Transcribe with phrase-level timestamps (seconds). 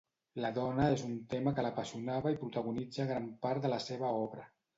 [0.43, 4.49] La dona és un tema que l'apassionava i protagonitza gran part de la seva obra.